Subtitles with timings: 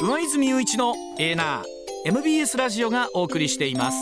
[0.00, 1.64] 上泉雄一のエーナー
[2.08, 3.96] MBS ラジオがお送りしています。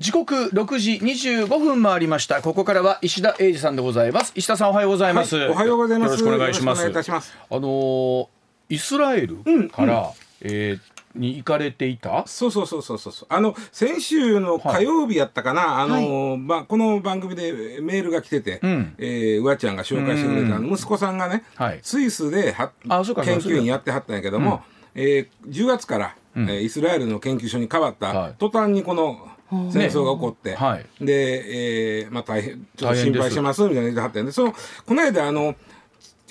[0.00, 2.42] 時刻6時25分回りました。
[2.42, 4.32] ここからは石田英二さんでございます。
[4.34, 6.10] 石田さんおはようございます、はいおはようございます。
[6.10, 6.82] よろしくお願いします。
[6.82, 7.36] よろしくお願いいたします。
[7.50, 8.26] あのー
[8.70, 9.38] イスラエル
[9.70, 12.24] から、えーに行かれていた？
[12.26, 13.12] そうそうそうそうそう。
[13.12, 18.94] そうあの先週の火曜日やったかな、あのまあこの番組でメールが来てて、ん。
[18.98, 21.80] えーうわちゃんが紹介してくれた、息子さんがね、はい。
[21.82, 24.62] スイスではあそうか研究員やってはったんやけども、
[24.94, 28.12] えー10月から、えーイスラエルの研究所に変わっはい。
[28.12, 31.04] た途端にこの戦争が起こって、はい。
[31.04, 34.52] で、えーまあ、大変ちょっと心配してますみたいな言ってはったんでその
[34.86, 35.54] この間あの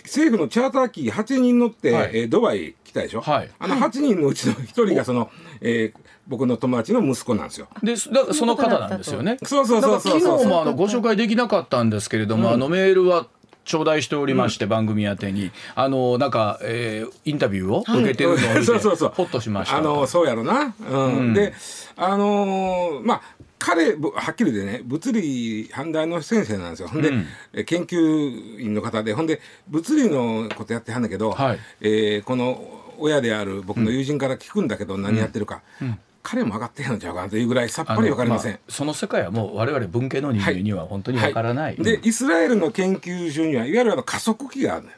[0.03, 2.11] 政府のチャーター機8人乗って、はい。
[2.13, 3.49] えードバイ来たでしょ、はい。
[3.59, 5.29] あの8人のうちの1人がその、
[5.61, 7.69] えー僕の友達の息子なんですよ。
[7.81, 9.37] でだその方なんですよね。
[9.43, 10.19] そうそうそうそう。
[10.19, 13.27] 昨日もあのご紹介できなかったんですけれども、あのメールは
[13.63, 15.51] 頂戴しておりまして、番組宛てに。
[15.73, 19.13] あのなんか、えーインタビューを受けてるのを見て、そうそうそう。
[19.15, 21.33] ほっとしましたあのそうやろな、うん。
[21.33, 21.53] で
[21.95, 23.21] あのーまあ
[23.59, 27.09] 彼ぶはっきりでね物理反対の先生なんですよ、ほんで
[27.53, 29.13] え研究員の方で。
[29.13, 29.39] ほんで
[29.69, 31.59] 物理のことやってはんだけど、はい。
[31.79, 35.61] えーこの親である僕の友人から聞くんだけど、何やってるか、
[36.23, 38.55] 彼も上がってんのちゃうかなというぐらいさっぱりわかりません。
[38.55, 44.97] あその世界はもう我々文系の人間には本当にわからない、はでイスラエルの研究所にはいわゆるあの加速器があるのよ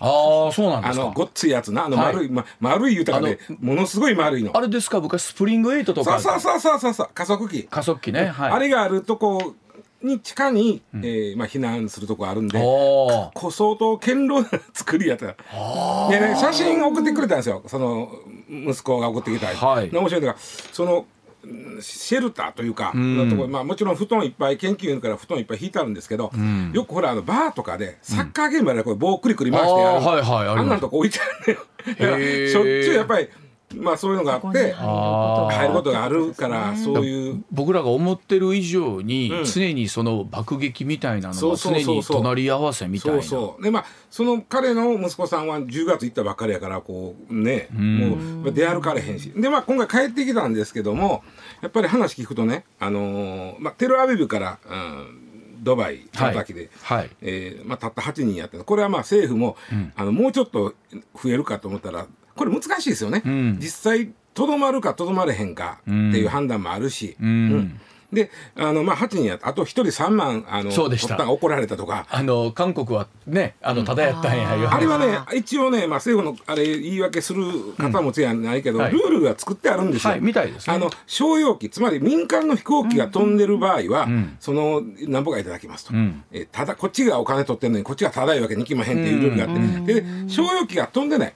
[0.00, 1.02] ああそうなんですか。
[1.02, 2.14] あのごっついやつなあのはい。
[2.14, 4.56] 丸い、ま、丸い豊かでものすごい丸いの。
[4.56, 6.18] あれですか昔スプリングエイトとか。
[6.18, 8.26] そうそうそうそうそう加速器、加速器ね。
[8.26, 8.52] はい。
[8.52, 9.54] あれがあるとこ
[10.02, 15.26] に地下に、えーまあ、避難するとこあるんでこう相当堅牢な作りやった。
[15.26, 17.62] でね写真送ってくれたんですよ。
[17.66, 18.10] その
[18.48, 19.90] 息子が送ってきた、はい。
[19.90, 21.06] 面白いのがその
[21.44, 26.30] うんシェルターというか、のとこまあ、もちろん布団いっぱい研究員から布団いっぱい引いてあるんですけど、
[26.72, 31.66] よくほらあのバーとかでサッカー現場でこう棒をクリクリ回してやる、あーはいはいあんなとこ置いてあるのよ。
[31.86, 33.28] だからしょっちゅうやっぱり
[33.76, 42.16] まあそういうのがあって入ることがあるからそういう僕らが思ってる以上に、うん常にその爆撃みたいなのそうが常そうそうそう。
[42.18, 43.22] に隣り合わせみたいな。
[43.22, 43.62] そうそう。
[43.62, 47.68] でまあその彼の息子さんは10月行ったばっかりやからこうね。
[47.72, 48.16] も
[48.50, 49.30] う出歩かれへんし。
[49.30, 51.22] でまあ今回帰ってきたんですけども
[51.60, 55.28] やっぱり話聞くとねあのーまあテルアビブから、うん
[55.62, 57.10] ドバイで、はい。
[57.20, 59.56] えーまあ、たった8人やってこれはまあ政府も、
[59.94, 60.74] あのもうちょっと
[61.14, 62.06] 増えるかと思ったら
[62.42, 63.58] これ難しいですよね、ん。
[63.60, 67.80] 実際とどまるかとどまれへんかっていう判断もあるし、うん。
[68.12, 71.08] であの、まあ、8人やあと1人3万あのそうでした。
[71.08, 72.06] 取ったが怒られたとか。
[72.10, 78.92] あの韓国はねあのただやったんや、いう話あれはね一応ね、まあ、政府のあれ言い訳する方もつやないけど、はい。
[78.92, 80.10] ルールが作ってあるんですよ。
[80.10, 80.74] はいみたいですね。
[80.74, 84.08] あの商用機つまり民間の飛行機が飛んでる場合は、
[84.40, 86.22] その何ぼかいただきますと、ん。
[86.32, 91.34] えただこっちがお金取ってるのにこっちがただいわけにいきまへんっていうルールがあって、で商用機が飛んでない、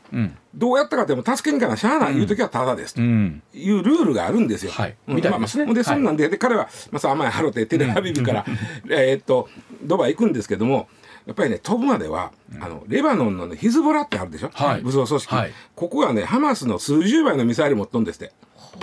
[0.57, 3.03] どうやったかでも助けに行かなしゃあないいう時はただですと。
[3.03, 3.43] うん。
[3.53, 4.73] いうルールがあるんですよ。
[4.73, 4.97] はい。
[5.07, 5.17] うん。
[5.17, 5.67] みたいですね。
[5.67, 5.85] まあではい。
[5.85, 8.45] そんなんで,、で彼は、まあ、さ甘いハロテテレアビブから
[8.89, 9.49] えーっと
[9.83, 10.89] ドバイ行くんですけども
[11.27, 14.81] やっぱりね飛ぶまでは、あのレバノンの、ね、ヒズボラってあるでしょ、はい。
[14.81, 15.53] 武装組織、はい。
[15.75, 18.33] ここがねハマスの数十倍のミサイル持っとんですって。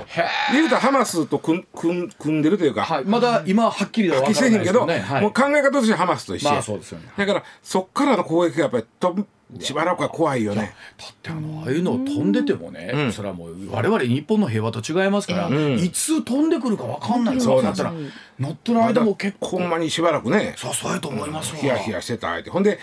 [0.07, 0.53] へー。
[0.53, 5.21] 言うたらハマスと組ん組ん組んでるというか、はい、まだ今ははっきりとは分からないですけどせえへんけど、ね、はい。
[5.21, 6.53] もう考え方としてハマスと一緒や。
[6.55, 7.09] まあそうですよね。
[7.15, 9.27] だからそっからの攻撃がやっぱり飛ぶ
[9.59, 10.73] しばらくは怖いよね。
[10.97, 17.93] だってあのああいうのを飛んでてもね、それはもう我々日本の平和と違いますから、いつ飛んでくるか分かんないそうだったら
[18.39, 20.55] 乗ってる間も結構ほんまにしばらくね。
[20.57, 21.59] そうそうやと思いますわ。
[21.59, 22.79] ヒヤヒヤしてた相手ほんで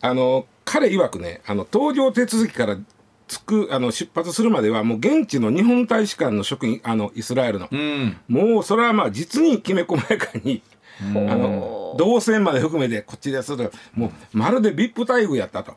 [0.00, 2.78] あの彼曰くねあの搭乗手続きから
[3.26, 8.16] つくあの出発するまではもう現地の日本大使館の職員あのイスラエルの、うん。
[8.28, 10.62] もうそれはまあ実にきめ細やかに。
[11.00, 15.74] あの動線まで含めてこっちですともうまるで VIP 待遇やったと。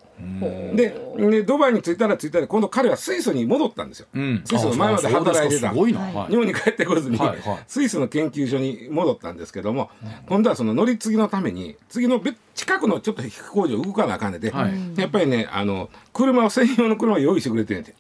[0.74, 4.08] ででドバイに着いたら着いたら今度彼はスイスに戻ったんですよ。
[4.14, 4.42] うん。
[4.46, 5.32] スイスの前まで働いてた。
[5.32, 5.70] あそうですか。
[5.70, 6.30] すごいな、はい。
[6.30, 7.64] 日本に帰ってこずに、はいはい。
[7.68, 9.90] スイスの研究所に戻ったんですけども、
[10.28, 15.00] 今度はその乗り継ぎのために次の別近くのちょっと飛行場動かなあかんねで、はい。
[15.00, 17.94] やっぱりねあの車を専用の車を用意してくれてんて。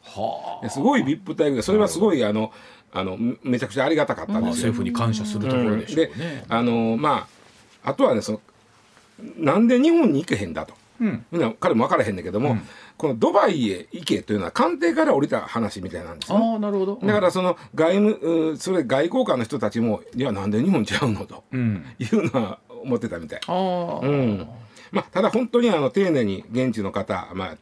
[0.69, 2.51] すごい VIP 待遇でそれはすごいあの
[2.97, 4.71] あのめめちゃくちゃありがたかったんですよ。
[4.71, 7.27] 政府に感謝するところでしょうでね、あのま
[7.83, 8.41] ああとはねその
[9.37, 11.25] なんで日本に行けへんだと、うん。
[11.31, 12.57] みんな彼も分からへんねんけども、
[12.97, 16.37] このドバイへ行けというのは官邸から降りた話みたいなんですよ。
[16.37, 16.99] ああなるほど。
[17.01, 21.43] だからその外務それ外交官の人たちもいやなんで日本ちゃうのと。
[21.51, 21.85] うん。
[21.99, 23.41] いうのは思ってたみたい。
[23.47, 24.47] ああ、うん。
[24.91, 27.57] まあ、ただ本当にあの丁寧に現地の方、まあ、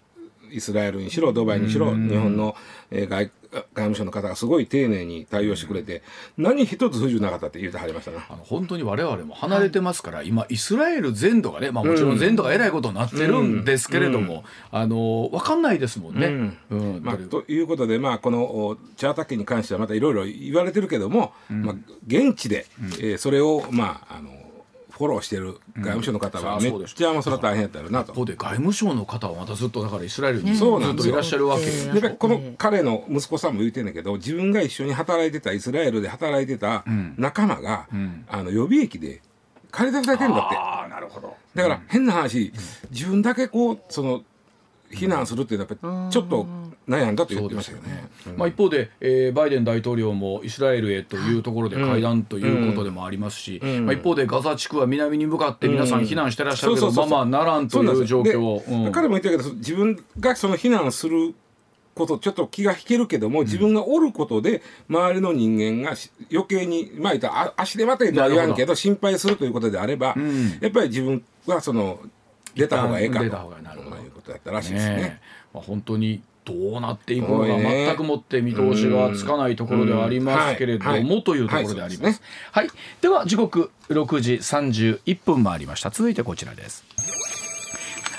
[0.51, 2.55] イスラエルにしろドバイにしろ日本の、
[2.91, 6.03] えー、外外務省の方がすごい丁寧に対応してくれて
[6.37, 8.25] 何一つ不自由なかったって言ってはりましたな。
[8.29, 16.27] あの本当に我々も離れてますから、今イスラエル全土がね、まあ、もちろん全土がえらいことになってるんですけれども、あの分かんないですもんね。
[16.69, 17.01] うん。
[17.03, 21.75] まあ、ということで、まあ、このチャーターに関してはまたいろいろ言われてるけども、まあ、
[22.07, 22.65] 現地で、
[22.99, 24.29] えーそれを、まあ、あの
[24.97, 28.13] フォローしてる外務省の方はめっちゃ、まあ、それは大変やったよなと。
[28.13, 31.13] ここで外務省の方はまたずっとだからイスラエルにずそうなんですよ。
[31.13, 31.65] っといらっしゃるわけ。
[31.65, 36.85] ええでやっぱりこの彼の息子さんも言ってんだけど自分が一緒に働いてたイスラエルで働いてた
[37.17, 37.87] 仲間が、
[38.29, 39.21] あの予備役で
[39.71, 40.55] 駆り出されてるんだって。
[40.55, 41.35] ああなるほど。
[41.53, 42.53] だから変な話、
[42.91, 44.23] 自分だけこうその
[44.95, 46.47] 避難するっていうのはやっぱりちょっと
[46.87, 48.07] 悩んだと言ってましたよね。
[48.37, 58.91] まあ、一方で、えーバイデン大統領もイスラエルへというところで会談ということでもありますし、まあ、一方でガザ地区は南に向かって皆さん避難してらっしゃるけど、まあまあならんという状況。
[58.91, 61.35] 彼も言ったけど自分がその避難する
[61.95, 70.13] ことちょっと気が引けるけども自分がおることで周りの人間がし余計にまあ言ったらあ足でまた言わんけど心配するということであれば、
[70.59, 71.99] やっぱり自分はその
[72.53, 73.55] 出た方がええかと
[74.25, 74.95] ことだったらしいですね。
[74.95, 82.21] ねえまあ、本当にどうなっていくのか全くもって見通しがつかないところではありますけれどもというところであります。
[82.51, 82.69] ははいい、
[83.01, 85.89] では時刻6時31分回りました。
[85.89, 86.83] 続いてこちらです。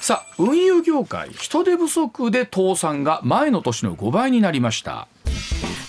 [0.07, 5.09] さあ運輸業界人手不足で倒産が前の年の5倍になりました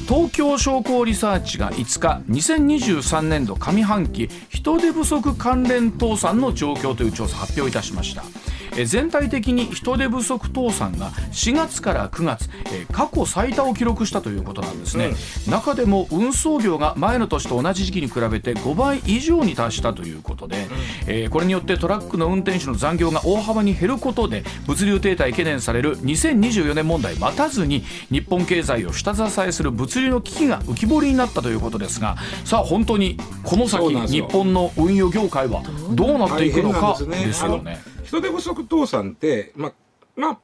[0.08, 8.24] 東京商工リサーチが5日2023年度上半期人手不足関連倒産の状況という調査を発表いたしました
[8.78, 15.12] え全体的に人手不足倒産が4月から9月え過去最多を記録したということなんですね、
[15.50, 20.68] 中でも運送業が前の年と同じ時期に比べて5倍以上に達したということで、
[21.08, 37.97] えーこれによってトラックの運転手の残業が大幅に減ることで物流停滞懸念される2024年問題待たずに日本経済を下支えする物流の危機が浮き彫りになったということですがさあ本当にこの先日本の運輸業界はどうなっていくのかですよね。
[38.08, 39.74] 人手不足倒産って、まあ、
[40.16, 40.40] まあ、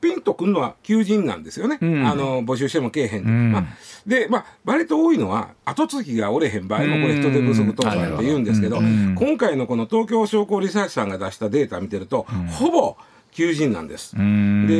[0.00, 1.76] ピンとくるのは求人なんですよね。
[1.76, 3.24] んあの、募集してもけえへん。
[3.24, 3.64] んまあ、
[4.06, 12.96] で、まあ、割と多いのは、後継ぎがおれへん場合も、これ人手不足倒産って言うんですけど、うん今回のこの東京商工リサーチさんが出したデータ見てると、ほぼ
[13.32, 14.16] 求人なんです。
[14.16, 14.74] んで、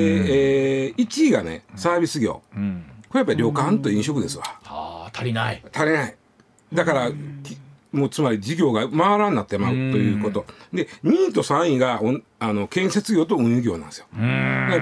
[0.86, 2.42] えー、1位がね、サービス業。
[2.54, 4.44] うんこれやっぱり旅館と飲食ですわ。
[4.66, 6.14] あー足りない足りない。
[6.74, 7.10] だから、
[7.42, 7.56] き
[7.98, 10.46] もうつまり事業が回らんなってまうということ。
[10.72, 14.06] で、2位と3位がおんあの建設業と運輸業なんですよ。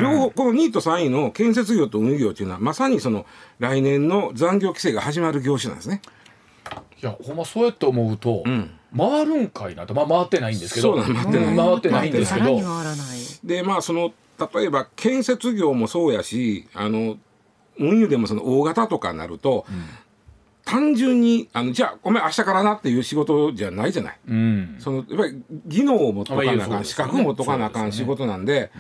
[0.01, 3.27] 両方、この2位と3位の建設業と運輸業っていうのは、まさにその
[3.59, 6.03] 来年の残業規制が始まる業種なんですね。
[7.03, 8.71] いやほんまそうやって思うと、ん。
[8.97, 10.97] 回るんかいなと、まあ、回ってないんですけど。
[10.97, 11.57] そうなん回ってない。
[11.57, 12.47] 回ってないんですけど。
[12.47, 13.19] さらに回らない。
[13.45, 14.13] で、まあ、その、
[14.55, 17.17] 例えば建設業もそうやし、あの、
[17.79, 19.67] 運輸でもその大型とかになると、
[20.67, 24.19] 単純に、あの、じゃあ、ごめん、明日からなっていう仕事じゃないじゃない。
[24.29, 24.77] うん。
[24.81, 28.73] そのやっぱり技能を持っとかなあかん、ね資格持っとかなあかん仕事なんで、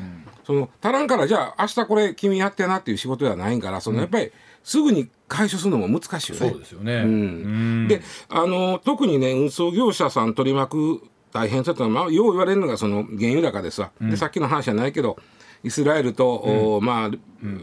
[0.44, 4.32] その足らんからじゃあ明日これ君やってなっていう仕事ではないんからそのやっぱり
[4.64, 6.50] すぐに回収するのも難しいよね。
[6.50, 7.88] そうですよね、うん。
[7.88, 11.02] であの特にね運送業者さん取り巻く
[11.32, 15.18] 大変さというのは、まあ、よう言われるのがその原油高ですわ、でさっきの話じゃないけど
[15.64, 17.10] イスラエルと、おまあ、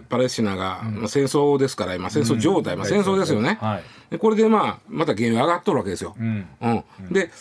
[0.10, 3.84] パレスチナが、まあ、戦争ですから今戦争状態、まあ、戦争ですよね、はい。
[4.12, 6.16] でこれでまあまた原油上がっとるわけですよ。
[6.20, 6.46] うん。
[6.62, 6.84] うん。
[7.14, 7.32] で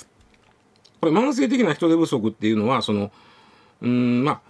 [1.00, 3.10] これ慢性的な人手不足っていうのはその
[3.80, 4.40] うんまあ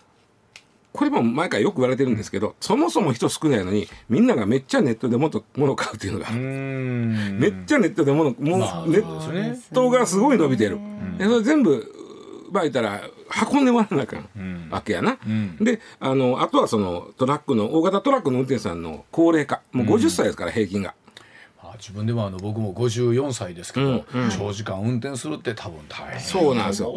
[0.92, 10.78] これも毎回よく言われてるんですけど、そもそも人少ないのにみんながめっちゃネットでもっと物を買うっていうのがめっちゃネットで物もう、まあネットがすごい伸びてる、
[11.16, 12.01] でそれ全部
[12.52, 13.00] まあ言ったら
[13.50, 15.56] 運んでもらわなあかんわけやな、ん。
[15.56, 19.62] であのあとはそのトラックの大型トラックの運転手さんの高齢化。
[19.72, 20.94] もう50歳ですから平均が。
[21.62, 24.04] あ自分でもあの僕も54歳ですけど、
[24.36, 26.94] 長時間運転するって多分大変そうなんですよ。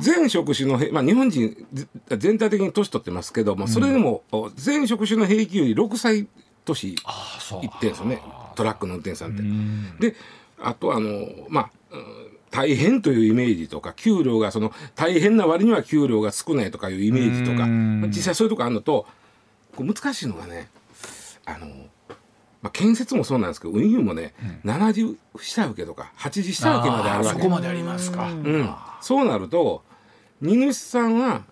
[0.00, 6.28] 全職種のへ、まあ、日本人ぜ全体的に年取ってますけど、まあ、それでも、お全職種の平均より6歳
[6.64, 8.22] 年いってんですよね。
[8.54, 10.10] トラックの運転手さんって。
[10.10, 10.16] で
[10.60, 18.02] あとあのまあうん大変というイメージとか給料がその大変な割には給料が少ないとかいうイメージとかうん。
[18.08, 19.06] 実際そういうとこあるのと
[19.76, 20.68] こう難しいのがね
[21.44, 21.66] あの、
[22.62, 27.40] まあ、建設もそうなんですけど運輸もね、70下請けとか80下請けまであるわけ。
[27.40, 29.82] そこまでありますか、うん、そうなると
[30.40, 31.42] 荷主さんは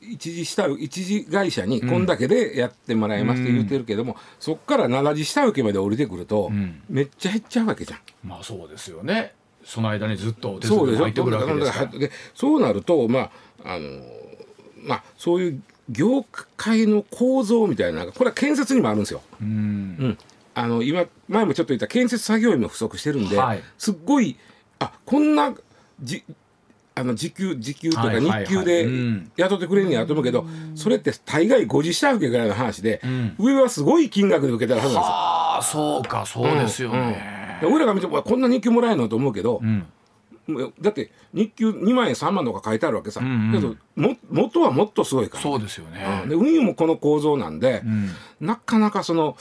[0.00, 6.82] 一時下請一時会社にこんだけでやってもらいますって言ってるけども、そっから7時下請けまで降りてくると、ん。
[6.88, 8.00] めっちゃ減っちゃうわけじゃん。
[8.22, 9.32] まあそうですよね
[9.66, 11.98] その間にずっと手数料入ってくるわけですから。
[11.98, 13.30] でそうなるとまあ
[13.64, 14.00] あの
[14.84, 16.24] まあそういう業
[16.56, 19.22] 界の構造みたいなこれは建設にもあるんですよ。
[19.40, 19.48] うん。
[19.48, 20.18] うん、
[20.54, 23.62] あの今前もちょっと言った建設作業員も不足してるんで、はい。
[23.76, 24.36] すっごい
[24.78, 25.52] あこんな
[26.00, 26.22] じ
[26.94, 29.32] あの時給時給とか日給でうん。
[29.36, 30.46] 雇ってくれんねやと思うけど、
[30.76, 33.02] それって大概5次下請けぐらいの話で、
[33.38, 35.14] 上はすごい金額で受けてるはずなんですよ。
[35.14, 39.60] ああそうかそうですよね、で俺らが見てもこんな日給もらえるのと思うけど、
[40.80, 43.52] だって日給2万円3万とか書いてあるわけさ、んうん。
[43.52, 45.42] だけども元はもっとすごいから。
[45.42, 46.28] そうですよね、うん。
[46.28, 48.10] で運輸もこの構造なんで、ん。
[48.40, 49.36] なかなかその、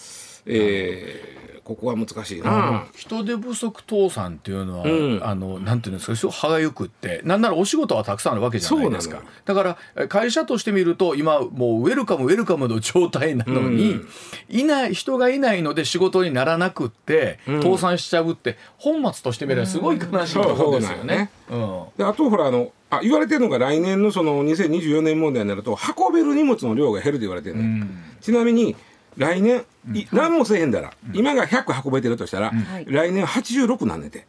[0.45, 2.85] えーここは難しいな。
[2.95, 5.19] 人手不足倒産っていうのは、うん。
[5.23, 9.23] あのなんていうんですかすごい歯がゆくってなんならお仕事はたくさんあるわけじゃないですか。
[9.45, 14.07] だからえ会社として見ると今もうウェルカムウェルカムの状態なのに、うん。
[14.47, 17.63] いない人がいないので仕事にならなくって、ん。
[17.63, 21.31] 倒産しちゃうって本末としてみればすごい悲しいところですよね。
[21.49, 28.03] うんであとほらあのあ言われてるのが来年のその2024年問題になると運べる荷物の量が減ると言われてるのよ、うん。
[28.21, 28.75] ちなみに
[29.17, 32.85] 来年、い何もせえへんだら、今が100運べてるとしたら、はい。
[32.87, 34.25] 来年86なんねて。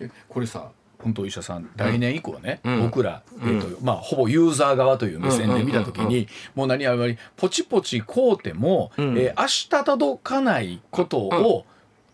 [0.00, 2.80] えこれさ本当医者さん来年以降ね、うん。
[2.84, 6.26] 僕ら、えーとまあ、ほぼユーザー側という目線で見た時に、うんうん。
[6.56, 9.18] もう何あまりポチポチ買うても、うん。
[9.18, 11.66] えー明日届かないことを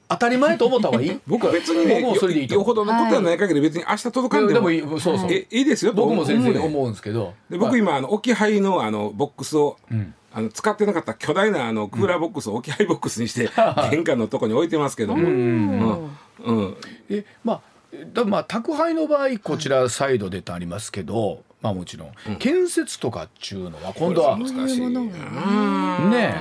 [0.09, 1.21] 当たり前と思った方がいい？
[1.29, 2.77] 僕は別にね僕もそれでいいとよ思う。
[2.77, 5.33] よほどのことはない限り別に明日届かんでもでもいいそうそう。
[5.33, 7.35] えいいですよと僕も全然ね思うんですけど。
[7.49, 13.51] で僕今あの置き配のあのボックスを、んあの使ってなかった巨大なあのクーラーボックスを置き配ボックスにして、
[13.91, 16.11] 玄関のとこに置いてますけども、うん。
[16.45, 16.77] うん。
[17.09, 17.61] えまあ
[18.13, 26.37] だまあ宅配の場合こちらサイドでってありますけど、まあもちろん、建設とかっちゅうのは今度は難しいね。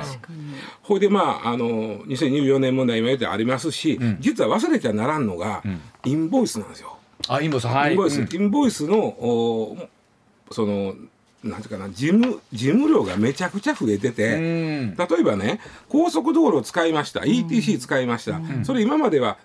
[0.83, 5.63] ほいでまああの2024年問題今言ってありますし、実は忘れちゃならんのが、
[6.05, 6.97] インボイスなんですよ。
[7.27, 7.67] あインボイス。
[7.67, 9.77] はいインボイス、うんインボイスのお
[10.51, 10.93] その
[11.43, 14.95] なんていうかな事務事務量がめちゃくちゃ増えてて、うん。
[14.95, 19.37] 例えばね高速道路を使いました、ETC 使いました、それ今までは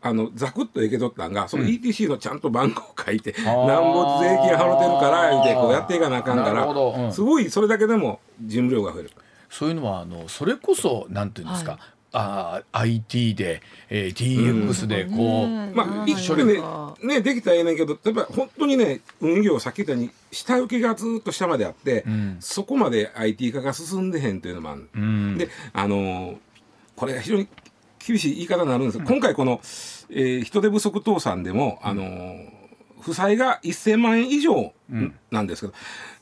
[0.00, 6.90] あのザクッといけとったんがその ETC のちゃんと番号書いて、なんぼ税金払ってるから言うてこうやっていかなあかんかなるほど。
[6.92, 7.06] うん。
[7.06, 9.10] らすごいそれだけでも事務量が増える。
[9.48, 11.78] そういうのはあのそれこそなんていうんですか、
[12.12, 22.36] あー IT で、えー DX でこう、ねまあ、一緒にねかねできたらええねんけどやっぱ本当にね運輸業さっき言ったように下請けがずっと下まであって、ん。
[22.40, 25.38] そこまで IT 化が進んでへんというのもある、ん。
[25.38, 26.36] であのー
[26.94, 27.48] これが非常に
[28.06, 29.60] 厳しい言い方になるんですが、今回この、
[30.10, 32.62] えー人手不足倒産でも、あのー
[33.00, 34.72] 負債が1000万円以上
[35.32, 35.72] なんですけど、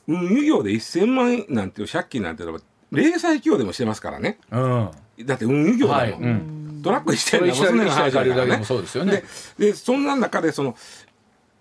[0.07, 4.39] 運輸業で1000万円なんていう借金なんていうのは零細企業でもしてますからね。
[4.51, 4.89] うん、
[5.25, 6.11] だって運輸業だもん、はい。
[6.11, 6.81] うん。
[6.83, 9.23] トラックしてるのは一台一台借りるだけでねもそうですよね。
[9.57, 10.75] ででそんな中でその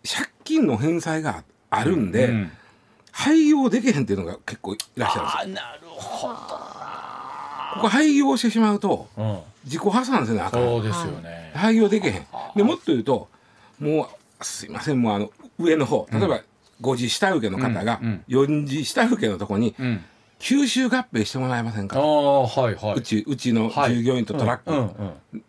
[0.04, 2.52] 借金の返済があるんで、うん。
[3.12, 5.62] 廃業できへんっていうのが結構いらっしゃるんですよ。
[5.62, 6.28] あなるほ
[7.74, 10.60] ここ廃業してしまうとど、うん、自己破産せなあかん。
[10.60, 12.26] そうですよね、廃業できへん。
[12.56, 13.28] でもっと言うと
[13.78, 14.08] も
[14.40, 16.40] うすいませんもうあの上の方例えば
[16.80, 18.08] 5次下請けの方がうん。
[18.08, 18.24] うん。
[18.28, 20.04] 4次下請けのとこにうん、
[20.40, 21.98] 吸収合併してもらえませんあか？
[22.00, 22.94] あはいはい。
[22.96, 23.94] うちうちのはい。
[23.94, 25.44] 従業員とトラック、うんうんうん。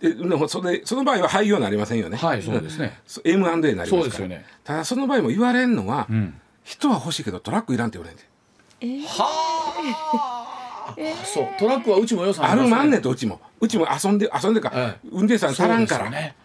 [0.00, 2.16] ででもそれその場合は廃業になりませんよね。
[2.16, 4.02] はいそうですね、そ M&A になりますから。
[4.02, 4.44] そうですよね。
[4.62, 8.22] ただその場合も言われんのは、うん、人は欲しいけどトラックいらんって言われんで
[10.96, 11.48] えそう。
[11.58, 12.98] トラックはうちも予算あるまんね。
[12.98, 13.40] んんとうちも。
[13.60, 16.04] うちも遊んで遊んでか、はい運転手さん足らんから。
[16.04, 16.36] そうね。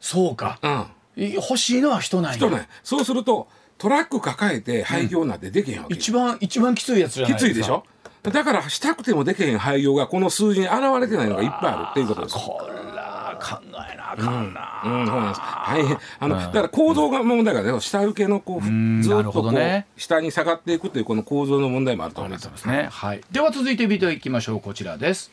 [0.00, 1.24] そうか、うん。
[1.24, 2.36] い欲しいのは人なんや。
[2.36, 3.46] 人ねそうすると
[3.78, 7.84] トラック抱えて廃業なんてできへんわけよ、一番一番きついやつじゃないきついでしょ？
[8.22, 12.58] だからしたくてもできへん廃業がこの数字に現れてないのがいっぱいあるっていうことですこ
[12.94, 13.58] ら考
[13.92, 15.40] えなあかんな、うん、そうなんです。
[15.66, 15.98] 大変。
[16.20, 18.68] あの、だから構造が問題がね、下請けのこう、ず
[19.12, 22.68] っとこう、下に下がっていくというこの構造の問題もあると思います。
[22.68, 22.88] ね。
[22.90, 23.20] はい。
[23.30, 24.60] では続いて見ていきましょう。
[24.60, 25.30] こちらです。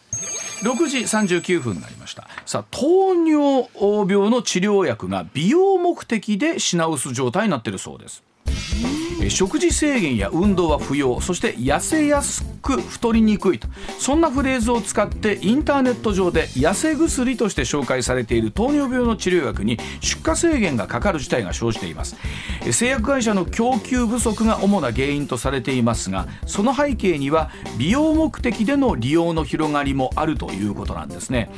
[0.63, 2.27] 6時39分になりました。
[2.45, 8.23] さあ、糖尿病の治療薬が美容目的で品薄状態になっているそうです。
[9.29, 13.67] 食事制限や運動は不要そして痩せやすく太りにくいと。
[13.99, 22.15] そんなフレーズを使ってインターネット上で痩せ薬として紹介されている糖尿病の治療薬に出荷制限がかかる事態が生じています。
[22.71, 31.49] 製薬会社の供給不足が主な原因とされていますがその背景には美容目的での利用の広がりもあるということなんですね。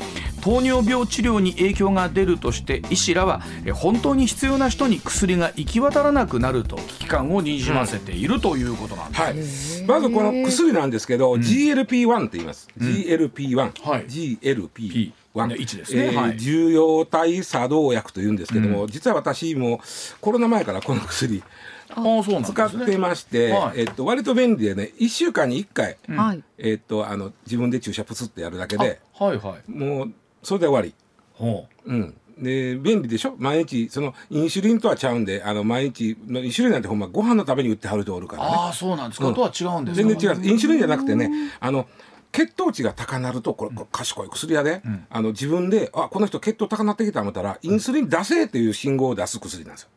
[0.42, 3.42] 糖尿病治療に影響が出るとして医師らは
[3.74, 9.88] 本当に必要な人に薬が行き渡らなくなると危機感をにじませているということなんです、はい。
[9.88, 12.68] まずこの薬なんですけど、GLP-1 って言います。
[12.78, 13.88] GLP-1。
[13.88, 14.06] はい。
[14.06, 15.14] GLP-1。
[15.48, 16.06] ね一ですね。
[16.06, 16.38] えーはい。
[16.38, 19.82] 重要体作動薬というんですけども、実は私も
[20.22, 21.44] コロナ前からこの薬
[21.90, 22.54] ああそうなんですね。
[22.54, 23.82] 使ってまして、はい。
[23.82, 26.44] えっと、割と便利でね1週間に1回、はい。
[26.58, 29.72] えっと、あの自分で注射プスってやるだけであはいはい。
[29.72, 30.94] もうそれで終わり。
[31.34, 33.36] ほうん、で便利でしょ？
[33.38, 38.50] 毎日そのインシュリンとはちゃうんであの毎日のインシュリンなんてほんまご飯のために打ってはる人おるからね。
[38.54, 39.34] ああそうなんですか、うん。
[39.34, 40.08] とは違うんですか？
[40.08, 40.46] 全然違う。
[40.46, 41.88] インシュリンじゃなくてねあの
[42.32, 49.90] 血糖値が高なるとこれ賢い薬屋で、あの自分であこの人血糖高なってきた思ったらインスリン出せっていう信号を出す薬なんですよ。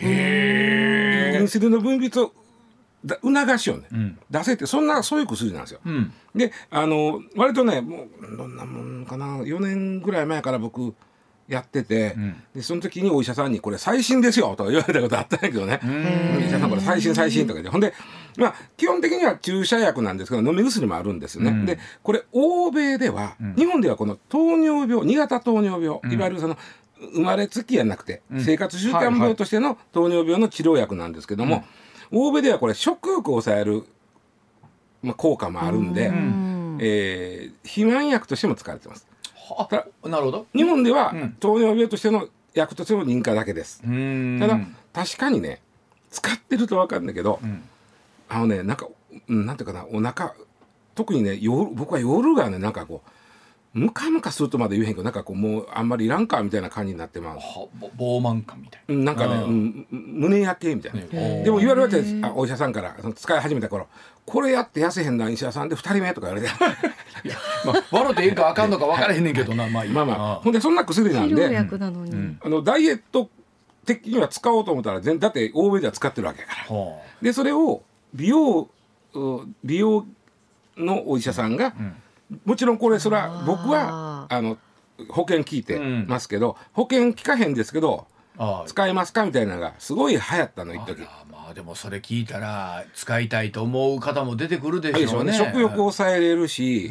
[0.00, 2.32] インスリンの分泌を
[3.04, 5.80] だ促しようね、ん出せってそんなそういう薬なんですよ。
[5.84, 10.94] うんであの割とねもうどんなもんかな4年ぐらい前から僕
[11.48, 12.42] やってて、ん。
[12.54, 15.80] でその時にお医者さんに「これ最新ですよ」とか言われたことあったんやけどね
[16.36, 17.70] 「お医者さんこれ最新最新」とか言って。
[17.70, 17.94] ほんで
[18.36, 21.50] まあ基本的には注射薬なんですけど飲み薬もあるんですよね。
[21.50, 21.66] うん。
[21.66, 26.58] でこれ欧米では、日本ではこの糖尿病2型糖尿病、いわゆるその
[27.14, 31.64] 生まれつきやなくて、生活習慣病としての糖尿病の治療薬なんですけども、
[32.12, 33.84] 欧米ではこれ食欲を抑える、
[35.02, 36.78] まあ、効果もあるんで、うん。
[36.80, 39.06] えー肥満薬としても使われてます
[39.58, 40.46] あたなるほど。
[40.54, 41.36] 日本ではうん。
[41.40, 44.58] 糖尿病としての薬としての認可だけです、ただ
[44.92, 45.60] 確かにね
[46.10, 47.62] 使ってると分かるんだけど、ん。
[48.28, 48.88] あのねなんか
[49.28, 50.34] うんなんていうかなお腹
[50.94, 53.10] 特にね夜僕は夜がねなんかこう
[53.78, 57.36] ムカムカするとまで言えへんけどなんかこうもうあんまりいらんかみたいな感じになってまう。
[57.36, 62.18] はぼ膨慢感みたいうんなんかね、うんうん胸焼けみたいな、な、ねでも言われるわけです。
[62.22, 63.86] あお医者さんからその使い始めた頃。
[64.24, 66.54] これやって痩せへんな医者さんで2人目とか言われて
[67.64, 70.34] まあ、笑っていいかあかんのか分からへんねんけどなまあまあまあ。
[70.36, 72.10] ほんでそんな薬なんで薬なのに。
[72.10, 72.38] ん。
[72.42, 73.30] あのダイエット
[73.84, 76.76] 的には使おうと思ったら全だって欧米では使ってるわけやから。
[76.76, 77.82] はでそれを
[78.14, 78.68] 美容う
[79.64, 80.06] 美容
[80.76, 81.74] のお医者さんが、
[82.44, 84.58] もちろんこれそれは僕はあの
[85.08, 88.06] 保険聞いてますけど、保険聞かへんですけど
[88.66, 89.24] 使えますか？
[89.24, 91.02] みたいなのがすごい流行ったの一時。
[91.30, 95.32] まあでもそれ聞いたら使いたいと思う方も出てくるででしょうね。
[95.32, 95.44] しょ。
[95.44, 96.90] うね食欲を抑えれるし、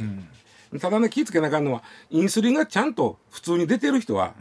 [0.80, 4.34] ただね気ぃつけなあかんのはインスリンがちゃんと普通に出てる人は、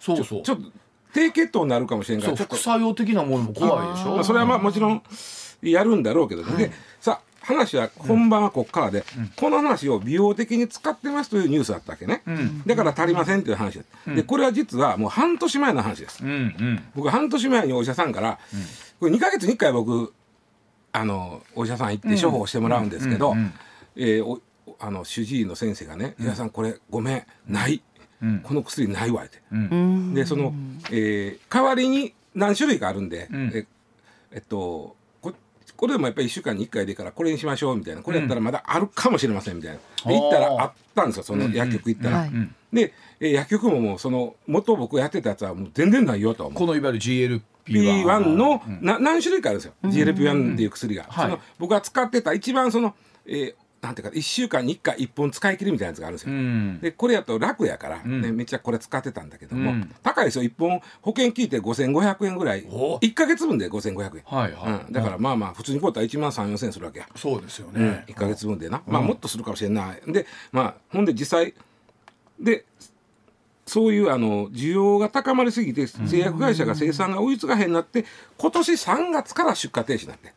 [0.00, 0.42] そうそう。
[0.42, 0.70] ちょっと
[1.12, 4.14] 低血糖になるかもしれんから副作用的なものも怖いでしょ。
[4.14, 5.02] まあ、それはまあもちろん
[5.62, 9.04] やるんだろうけどね、でさあ話は本番はここからで、
[9.36, 12.22] この話を美容的に使ってますというニュースだったわけね、
[12.66, 16.84] だから足りませんという話です、でこれは実はもう半年前の話です、うんうん。
[16.94, 18.38] 僕半年前にお医者さんから、
[18.98, 20.12] これ2ヶ月に1回僕
[20.92, 23.52] あのお医者さん行って処方してもらうんですけど、うんうん
[23.96, 24.22] え
[24.80, 27.82] あの主治医の先生がね「伊沢さんこれごめんない、
[28.20, 28.40] うん。
[28.40, 29.40] この薬ないわ」って。
[29.52, 30.14] うん。
[30.14, 30.52] でその、
[30.90, 33.28] えー代わりに何種類かあるんで、
[34.32, 34.96] えっと
[35.84, 38.00] ここれでもやっぱり1週間に1回でいいからこれにしましょうみたいな。
[38.00, 39.78] これやったらまだあるかもしれませんみたいな、
[40.10, 42.26] で行ったらあったんですよその薬局行ったら。
[42.72, 46.50] で、えー薬局ももうその元僕やってたやつはもう全然ないよと。
[46.50, 48.78] このいわゆる GLP1 P1 の、うん。
[48.80, 49.74] な何種類かあるんですよ。
[49.84, 51.26] GLP1 っていう薬が、はい。
[51.26, 52.94] その僕が使ってた一番その、
[53.26, 56.80] えーなんていうか1週間に1回1本使い切りみたいなやつがあるんですよ、うん。
[56.80, 58.20] でこれやと楽やから、ん。
[58.22, 59.94] ねめっちゃこれ使ってたんだけども、うん。
[60.02, 60.44] 高いですよ。
[60.44, 62.66] 1本保険聞いて5500円ぐらい。
[62.70, 67.82] お1か月分で5500円、はいはい、うん、だからまあまあ普通にこうたら1万3 4千円するわけや、そうですようん。
[67.82, 70.12] ね、1か月分でな、まあもっとするかもしれんない。
[70.12, 71.54] でまあほんで実際
[72.40, 72.64] で
[73.66, 78.04] そういうあの需要が高まりすぎて製薬会社が生産が追いつかへんなって
[78.36, 80.32] 今年3月から出荷停止になって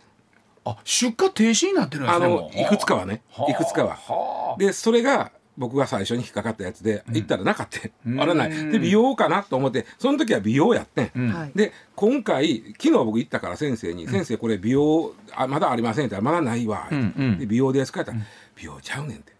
[0.71, 3.21] あ出荷停止になってるんですあのいくつかはね。
[3.31, 3.51] はあ。
[3.51, 3.95] いくつかは。
[3.95, 4.59] はあ。
[4.59, 8.21] でそれが僕が最初に引っかかったやつで行ったらなかった、うん。
[8.21, 8.71] あらない。
[8.71, 11.33] で美容かなと思ってその時は美容やってん、うん。
[11.33, 11.51] はい。
[11.55, 17.39] で今回昨日僕行ったから先生に「先生これ美容あまだありません」って言ったら「まだないわ」うんうん。
[17.39, 19.33] で美容ですか?」って言ったら「美容ちゃうねん」って、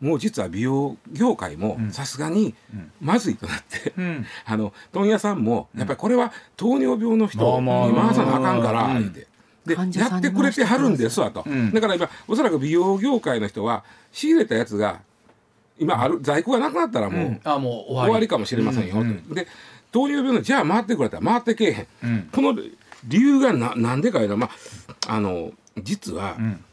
[0.00, 2.54] もう実は美容業界もさすがに
[3.00, 4.26] まずいとなって、ん。
[4.44, 8.98] あの問屋さんもやっぱりこれは糖尿病の人に回さなあかんからうん。
[8.98, 9.31] 言って。
[9.66, 11.72] でやってくれてはるんですわと、ん。
[11.72, 15.00] だから今おそらく美容業界の人は仕入れたやつが
[15.78, 18.06] 今ある在庫がなくなったらもう、あもう終わり。
[18.06, 19.46] 終わりかもしれませんよ、うんとで
[19.90, 22.28] 糖尿病のじゃあ回ってくれたら回ってけえへん、うん。
[22.32, 22.54] この
[23.04, 24.50] 理由がななんでかいうのは、ま
[25.06, 26.64] あ、あの実は、ん。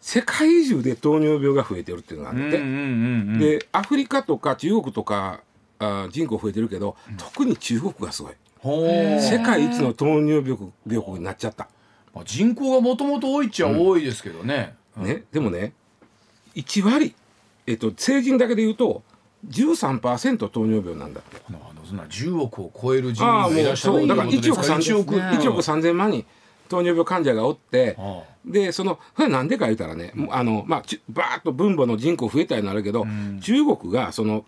[0.00, 3.38] 世界中で糖尿病が増えてるっていうのがあって、うんうんうんうん。
[3.38, 5.40] でアフリカとか中国とか
[5.78, 8.34] あ人口増えてるけど、特に中国がすごい。
[8.62, 10.56] 世界一の糖尿病
[11.02, 11.68] 国になっちゃった、
[12.14, 15.72] まあ人口がもともと多いっちゃ多いですけどね、ね、でもね
[16.54, 17.14] 1割、
[17.66, 19.02] えっと、成人だけで言うと
[19.48, 21.42] 13%糖尿病なんだって。
[21.48, 25.22] あのそんな10億を超える人ああもうがいらっしゃるそうだから1億ということです3000億ね。
[25.22, 26.24] 1億3000万人
[26.68, 33.06] 糖尿病患者がおってあでそのそれなんでか言うたらね、あのまあちバーッと分母の人口増えたりなるけど、
[33.40, 34.44] 中国がその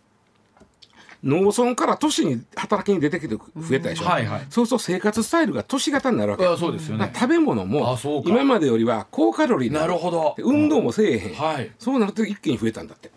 [1.22, 4.11] 農村から都市に働きに出てきて増えたでしょ、うん。
[4.11, 4.46] はいはい。
[4.50, 6.46] そうすると生活スタイルが都市型になるわけ。
[6.46, 7.11] あそうですよね。
[7.14, 10.35] 食べ物も今までよりは高カロリーになるほど。
[10.37, 11.70] で運動もせえへん、はい。
[11.79, 13.11] そうなると一気に増えたんだって。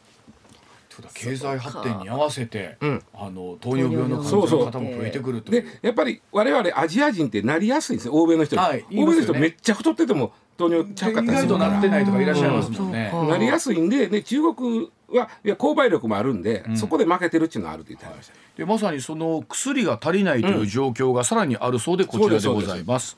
[1.13, 8.13] 経済発展に合わせて、うんあの糖尿病の患者の方も増えてくるとでやっぱり我々アジア人ってなりやすいんですよ。
[8.13, 13.12] 欧米の人に、はい言い欧米の人めっちゃ太ってても糖尿ちゃうか意ったりするかなってないとかいらっしゃいますもんね。
[13.13, 23.17] うんなりやすいんでで中国はいや購買力もあるんで、そこで負けてるっていうのはあるって言ってました、でまさにその薬が足りないという状況がさらにあるそうでこちらでございます。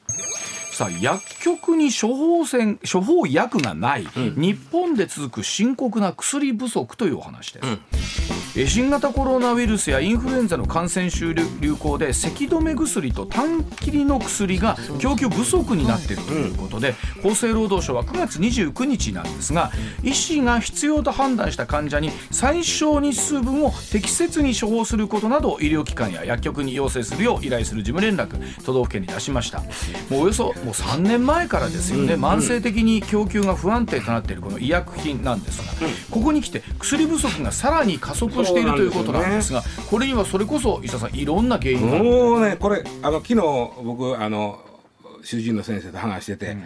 [0.71, 19.71] さあ薬局に処方箋処方薬がない、日本で続く深刻な薬不足というお話です、え新型コロナウイルスやインフルエンザの感染症流行で咳止め薬と短切りの薬が供給不足になっているということで、厚生労働省は9月29日なんですが
[20.03, 29.59] 医師が必要と判断した患者に最小日数分を適切に処方することなどを医療機関や薬局に要請するよう依頼する事務連絡都道府県に出しました。
[30.09, 42.03] もうおよそもう3年前からですよね、慢性的に供給が不安定となっているこの医薬品なんですが、ここに来て薬不足がさらに加速しているということなんですがこれにはそれこそ石田さんいろんな原因がある。
[42.03, 43.35] もうねこれあの昨日
[43.83, 44.59] 僕あの
[45.23, 46.57] 主治医の先生と話してて、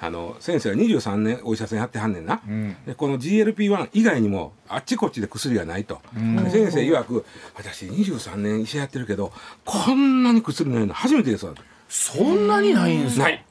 [0.00, 2.40] あの先生は23年お医者さんやってはんねんな、
[2.86, 9.32] でこの GLP-1 以外にもあっちこっちで薬がないと、で先生曰く私23年医者やってるけど
[9.64, 11.54] こんなに薬ないの初めてですわ。
[11.88, 13.44] そんなにないんですか、ない。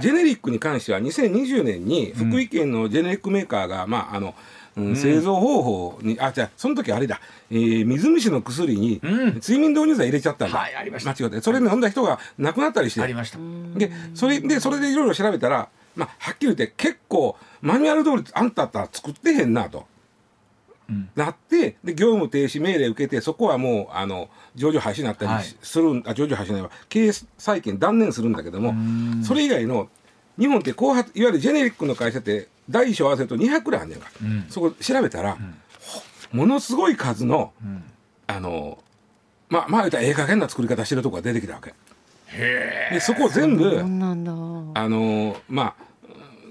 [0.00, 4.34] ジェネリックに関しては2020年に福井県のジェネリックメーカーが、まああの
[4.76, 4.96] うん。
[4.96, 9.34] 製造方法にあじゃあその時あれだ、えー水虫の薬にうん。
[9.36, 11.10] 睡眠導入剤入れちゃったんだ、はいありました。
[11.10, 11.40] 間違って。
[11.40, 13.00] それで飲んだ人が亡くなったりして。
[13.02, 13.38] ありました。
[13.76, 19.86] でそれでそれでいろいろ調べたら、まあ、はっきり言って結構マニュアル通りあんただったら作ってへんなと。
[21.16, 25.42] なってで業務停止命令受けてそこはもうあの上場廃止になったはい。
[25.44, 26.70] りするん、あ上場廃止ないわ。
[26.88, 28.72] 経営再建断念するんだけども
[29.24, 29.88] それ以外の
[30.38, 34.10] 日本って後発いわゆるジェネリックの会社って大小合わせると200くらいあんねんか、
[34.48, 35.36] そこ調べたら、
[36.32, 37.52] ものすごい数の、
[38.26, 38.82] あの
[39.48, 41.74] まあまあ言うたらええ加減な作り方してるとこが出てきたわけ。
[42.90, 44.32] でそこを全部そうなんだ。
[44.32, 45.74] あのまあ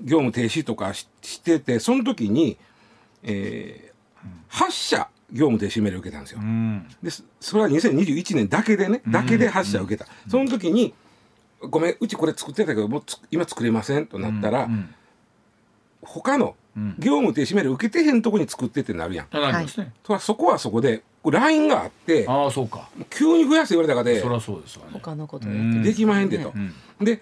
[0.03, 2.57] 業務停止とかししててその時に、
[3.23, 3.95] えー
[4.49, 6.39] 8社業務停止命令を受けたんですよ。
[6.41, 6.87] うん。
[7.03, 10.93] でそそれは2021年だけでねだけで8社受けた、その時に
[11.61, 14.95] 「ごめんうちこれ作ってたけどもうつ今作れません」となったら、うん
[16.05, 19.27] 他のうん業務停止命令受けてへんとこに作ってってなるやん。
[19.31, 25.83] なりますね、とはそこはそこでラインがあってああそうか急に増やせ言われたからでそりゃそうですわね他のことやってる。
[25.83, 26.53] できまへんでと。
[26.53, 27.21] うんで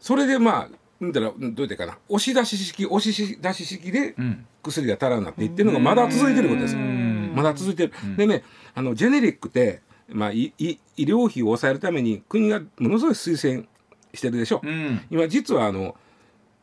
[0.00, 0.68] それでまあ
[1.00, 6.80] うんだらどう言ってかな押し出し式押し出し式でうん薬が足らんなって言ってるのがまだ続いてることですよ。
[6.80, 7.92] まだ続いてる。
[8.16, 8.42] でね
[8.74, 13.66] あのジェネリックって、まあ、いい医療費を抑えるために国がものすごい推薦
[14.14, 14.60] してるでしょ。
[14.64, 15.94] うん今実はあの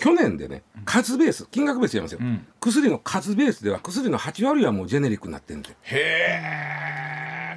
[0.02, 2.48] 去年でね数ベース金額ベースやりますよ、ん。
[2.60, 5.70] 薬の数ベースでは薬の8割はもうジェネリックになってるんで。
[5.70, 5.78] すよ。
[5.84, 5.98] へ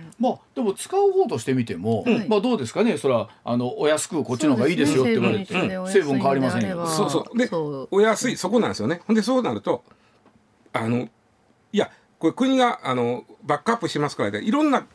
[0.00, 2.98] えまあでも使う方としてみても、はいまあどうですかね？
[2.98, 6.86] それはあのお安くこっちの方がいいですよって言われて、成分変わりませんよ。
[6.86, 7.38] そうそう。
[7.38, 7.88] でそう。
[7.90, 9.00] お安いそこなんですよね。
[9.06, 9.82] ほんでそうなると
[10.72, 11.08] あの
[11.72, 14.86] いやこれ国があのバックアップしますからいろんな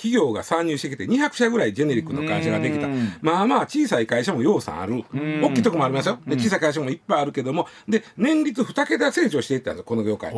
[0.00, 2.86] 企業が参入してきて200社ぐらいジェネリックの会社ができた。
[2.86, 3.12] うん。
[3.20, 4.94] まあまあ小さい会社もようさんある。
[4.94, 5.04] ん。
[5.42, 6.18] 大きいとこもありますよ。
[6.26, 7.66] で小さい会社もいっぱいあるけども。
[7.86, 10.32] で年率2桁成長していったんですよこの業界。
[10.32, 10.36] と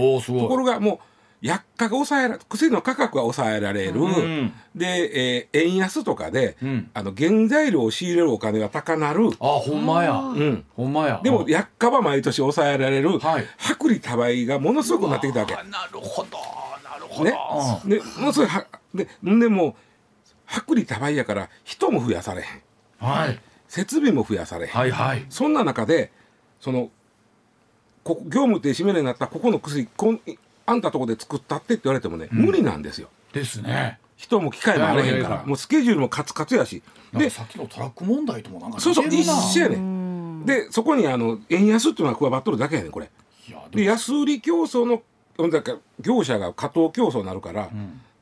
[0.49, 0.99] ころがもう
[1.43, 4.53] 薬価が抑えられ薬の価格が抑えられる、ん。
[4.75, 6.91] で、えー円安とかで、うん。
[6.95, 10.13] あの原材料を仕入れるお金が高なる、あほんまや。
[10.13, 11.21] うん、ほんまや。
[11.23, 13.45] でも薬価は毎年抑えられる、はい。
[13.59, 15.55] 薄利多売がものすごくなってきたわけ。
[15.55, 16.39] なるほど、
[17.21, 17.33] ね、
[17.85, 19.75] でものすごいはででもう
[20.49, 22.63] 薄利多売やから人も増やされへん。
[22.99, 23.41] はい。
[23.69, 25.25] 設備も増やされへん、はいはい。
[25.31, 26.13] そんな中で
[26.61, 26.91] その
[28.05, 30.21] ここ業務停止命令になったここの薬こん
[30.67, 33.09] あんたとこで作ったってって言われてもね、無理なんですよ。
[33.33, 33.99] ですね。
[34.17, 36.83] 人も機械もあれへんからもうスケジュールもカツカツやし。
[37.13, 40.47] でさっきのトラック問題ともなんかそうそう一緒やねん。
[40.47, 43.11] でそこにあの円安っていうのは加わっとるだけやねんこれ。
[43.73, 45.03] で安売り競争の
[45.39, 47.71] だから業者が過当競争になるから、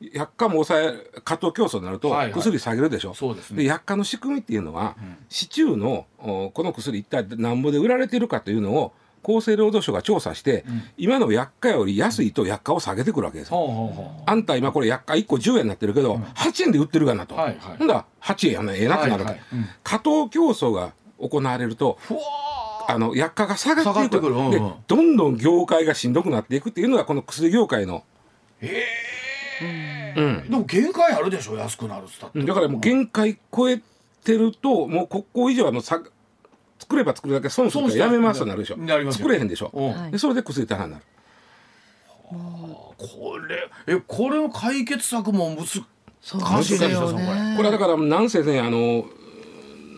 [0.00, 2.32] 薬価も抑え過当競争になるとはいはい。
[2.32, 3.64] 薬下げるでしょ、そうですね。
[3.64, 4.96] 薬価の仕組みっていうのは、
[5.28, 8.92] 市中のおこの薬一体何ぼで売られてるかというのを
[9.22, 10.64] 厚生労働省が調査して、
[10.96, 17.76] 今の薬価より安いと薬価を下げてくるわけですうほうほあんた今これ薬価1個10円になってるけど、8円で売ってるかなと、はいはい。
[17.76, 19.40] ほんだら8円やねええなってなるわけ、はいはい。
[19.52, 19.66] うん。
[19.82, 22.20] 過当競争が行われるとうふわ
[22.94, 24.34] あの薬価が下がっていくくる。
[24.34, 24.50] うんうん。
[24.50, 28.04] でどんどん業界がしんどくなっていくっていうのがこの薬業界の。
[28.62, 30.50] うん。
[30.50, 32.42] でも限界あるでしょ安くなるっつったって。
[32.42, 33.80] だからもう限界超え
[34.24, 36.02] てるともうここ以上はもうさ
[36.78, 38.76] 作れば作るだけ損するからやめますとなるでしょ。
[38.76, 39.18] なりますよ。
[39.24, 39.92] 作れへんでしょ、うん。
[39.92, 40.10] はい。
[40.12, 41.04] でそれで薬足らんなる。
[42.30, 45.82] これえこれの解決策も難しいで
[46.22, 49.04] すよですよねこれはだからなんせねあの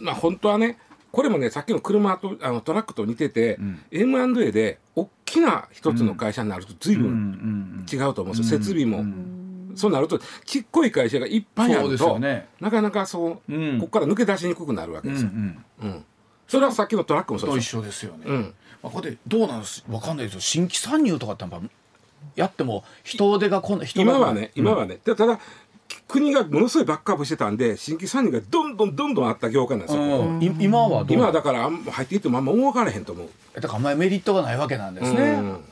[0.01, 0.79] まあ本当はね
[1.13, 3.59] これもねさっきの車とあのトラックと似てて、
[3.91, 9.05] M&A で大きな一つの会社になると随分違うと思うんですよ、設備も、
[9.77, 12.19] そうなるとちっこい会社がいっぱいあると、
[12.61, 13.79] なかなかそう、うん。
[13.79, 16.05] ここから抜け出しにくくなるわけですよ、うんうん。
[16.49, 17.83] それはさっきのトラックもそうと一ですよ。
[17.83, 18.55] 緒ですよね、うん。
[18.83, 19.85] まあ、これでどうなんです？
[19.91, 20.41] わかんないですよ。
[20.41, 21.61] 新規参入とかってやっぱ
[22.37, 25.41] やっても人手がこんな人が今はね今はね、たただ
[26.13, 31.17] 国がものすごいバックアップしてたんで新規参入がどんどんどんどんあった業界なんですよ、うん、い今はどう？
[31.17, 33.29] 今はだからあんま入っていってもあんま動かれへんと思う。
[33.55, 35.65] だからあんまりメリットがないわけなんですね、うん。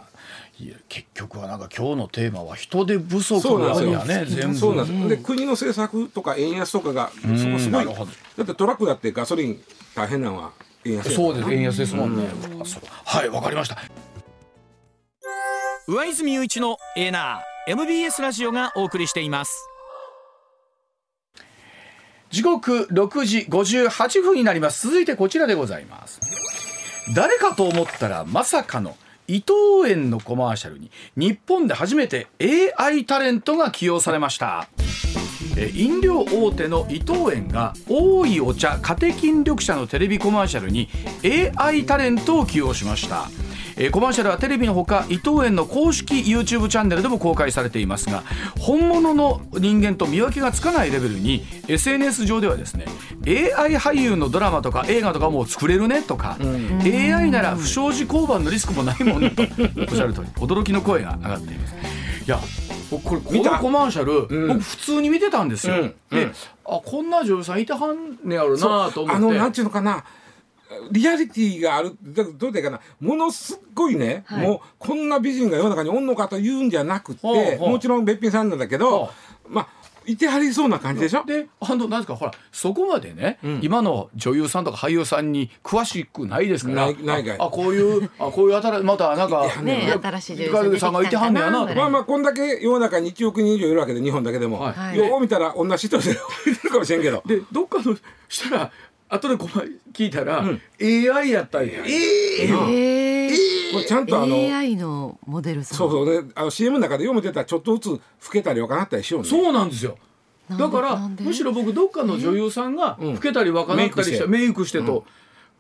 [0.59, 3.85] いや結局はなんか今日のテーマは人手不足そうなんなんです。
[3.85, 4.59] よやね全部。
[4.59, 8.11] そうなんです、で国の政策とか円安とかがそこすごないるほど。
[8.39, 9.61] だってトラックだってガソリン
[9.95, 10.53] 大変なのは
[10.85, 12.25] 円安そうです円安ですもんね、
[12.61, 12.83] あそう。
[13.05, 13.77] はいわかりました。
[15.87, 19.70] 上泉雄一のエナー MBS ラジオがお送りしています
[22.31, 24.87] 時刻6時58分になります。
[24.87, 26.21] 続いてこちらでございます。
[27.15, 32.29] 誰かと思ったらまさかの伊藤園のコマーシャルに日本で初めて
[32.79, 34.69] AI タレントが起用されました。
[35.75, 40.89] 飲料大手の伊藤園が多いお茶カテキン緑茶のテレビコマーシャルに
[41.57, 43.29] AI タレントを起用しました。
[43.77, 48.23] えーコマーシャルはテレビのほか伊藤園の公式 YouTube チャンネルでも公開されていますが
[48.59, 52.87] 本物の人間と見分けがつかないレベルに SNS 上ではですね
[53.27, 56.39] AI 俳優のドラマとか映画とかも作れるねとか、
[56.85, 59.49] AI なら不祥事交番のリスクもないもんねとおっ
[59.95, 60.27] しゃる通り。
[60.37, 61.75] 驚きの声が上がっています。
[61.75, 62.41] いや
[62.91, 64.49] 僕これこのコマーシャル、うん。
[64.49, 65.95] 僕普通に見てたんですよ、うん。
[66.11, 66.33] で、うん。
[66.65, 69.17] あこんな女優さんいてはんねやろなと思って。
[69.17, 70.05] あのなんていうのかな
[70.91, 74.47] リアリティがあるだどうでかなものすっごいね、はい。
[74.47, 79.11] もうこんな美人が世の中におんのかというんじゃなくて、もちろんべっぴんさんなんだけど、ほ
[79.49, 81.25] まあいてはりそうな感じでしょ？
[81.25, 83.61] であのなんですかほらそこまでね、ん。
[83.63, 86.87] 今の女優さんとか俳優さんに詳しくないですから。
[86.87, 86.89] あ
[87.39, 94.73] あこういうあこういう新またなんか新しい女優さんがいてはんねやなとまあまあこんだけ世の中に1億人以上いるわけで日本だけでも、はい。
[94.73, 96.15] はいよう見たら同じ人でい
[96.65, 97.23] るかもしれんけど。
[97.27, 97.97] でどっかの
[98.29, 98.73] したら
[99.11, 100.45] 後でこま聞いたら、
[100.81, 101.85] AI やったんや。
[101.85, 103.73] えええー。
[103.73, 105.79] これちゃんとあの AI のモデルさん。
[105.79, 106.23] そうそう。
[106.23, 108.01] ねあの CM の中で読めてたらちょっとずつ老
[108.33, 109.29] けたり若なったりしようね。
[109.29, 109.99] そうなんですよ。
[110.59, 115.05] だからむしろ僕どっかの女優さんがうん老けたり若なったりしてメメイクしてと、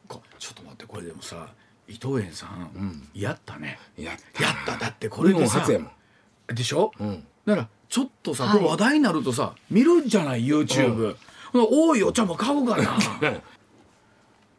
[0.08, 1.48] こちょっと待ってこれでもさ
[1.88, 3.78] 伊藤園さん、やったね。
[3.96, 4.76] やっやった。
[4.76, 5.90] だってここれでさ初やも
[6.52, 8.64] ん、でしょ、うん、だからちょっとさ、はい。
[8.64, 11.16] 話題になるとさ見るんじゃない？YouTube、
[11.52, 12.98] 多いお茶も買うかな。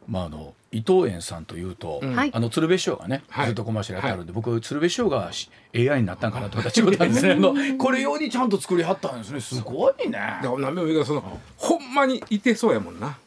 [0.08, 2.16] まああの伊藤園さんというと、うん。
[2.16, 2.30] はい。
[2.32, 3.46] あの鶴瓶師匠がね、はい。
[3.46, 7.32] ずっとコマーシャルやってあるんで、僕鶴瓶師匠がし AI になったんかなと思ったんですね。
[7.34, 9.40] あのこれ用にちゃんと作りはったんですね。
[9.40, 10.12] すごいね。
[10.42, 13.18] だから何べも言うけどそのほんまにいてそうやもんな。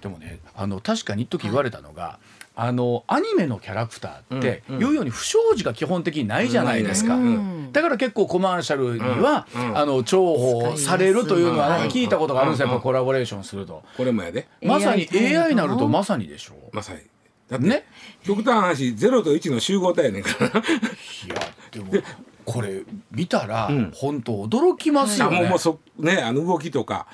[0.00, 2.18] でもねあの確かに一時言われたのが、
[2.62, 4.80] あのアニメのキャラクターって、うんうん。
[4.80, 7.72] 言うように不祥事が基本的にないじゃないですか、うん。
[7.72, 9.78] だから結構コマーシャルには、うんうん。
[9.78, 14.46] あの重宝されるというのは聞いたことがあるんですよ、うんやっぱコラボレーションすると、これもやで。
[14.60, 16.54] まさに AI なるとまさにでしょ。
[16.74, 16.98] まさに。
[17.48, 17.86] だって、ね。
[18.24, 20.46] 極端な話0と1の集合体やねんから。
[20.48, 20.60] いや
[21.70, 21.92] でも
[22.44, 23.90] これ見たら、うん。
[23.94, 27.06] 本当驚きますあよね、もうもうそねあの動きとか。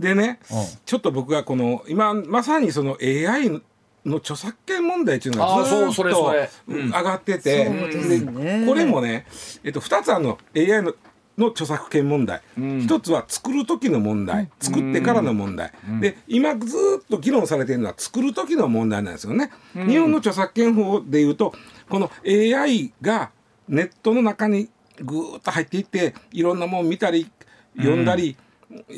[0.00, 0.56] でね、うん。
[0.86, 3.60] ちょっと僕がこの今まさにその AI の
[4.06, 6.34] 著作権問題っていうのがずーっと
[6.66, 8.66] 上がってて、ね。
[8.66, 9.26] これもね、
[9.62, 10.38] えっと、2つあるの。
[10.54, 10.94] AI の
[11.38, 12.80] の著作権問題、ん。
[12.82, 19.50] 一つは作る時の問題、作ってからの問題、で今ずーっと議論されているのは作る時の問題なんですよね。
[19.74, 21.52] 日本の著作権法でいうと
[21.88, 23.30] この AI が
[23.68, 24.68] ネットの中に
[25.00, 27.28] ぐーっと入っていっていろんなもん見たり
[27.76, 28.36] 読んだり